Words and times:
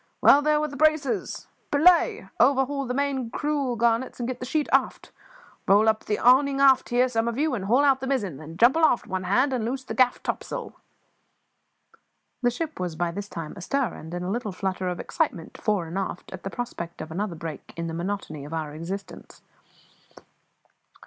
"Well 0.19 0.41
there 0.41 0.59
with 0.59 0.71
the 0.71 0.77
braces; 0.77 1.45
belay! 1.69 2.27
Overhaul 2.39 2.87
the 2.87 2.93
main 2.95 3.29
clew 3.29 3.75
garnets 3.77 4.19
and 4.19 4.27
get 4.27 4.39
the 4.39 4.47
sheet 4.47 4.67
aft. 4.73 5.11
Roll 5.67 5.87
up 5.87 6.05
the 6.05 6.17
awning 6.17 6.59
aft 6.59 6.89
here, 6.89 7.07
some 7.07 7.27
of 7.27 7.37
you, 7.37 7.53
and 7.53 7.65
haul 7.65 7.83
out 7.85 7.99
the 7.99 8.07
mizzen; 8.07 8.37
then 8.37 8.57
jump 8.57 8.75
aloft, 8.77 9.05
one 9.05 9.25
hand, 9.25 9.53
and 9.53 9.63
loose 9.63 9.83
the 9.83 9.93
gaff 9.93 10.23
topsail." 10.23 10.73
The 12.41 12.49
ship 12.49 12.79
was 12.79 12.95
by 12.95 13.11
this 13.11 13.29
time 13.29 13.53
astir 13.55 13.93
and 13.93 14.11
in 14.11 14.23
a 14.23 14.31
little 14.31 14.51
flutter 14.51 14.87
of 14.87 14.99
excitement, 14.99 15.55
fore 15.55 15.85
and 15.85 15.99
aft, 15.99 16.33
at 16.33 16.41
the 16.41 16.49
prospect 16.49 16.99
of 16.99 17.11
another 17.11 17.35
break 17.35 17.71
in 17.77 17.85
the 17.85 17.93
monotony 17.93 18.43
of 18.43 18.55
our 18.55 18.73
existence. 18.73 19.43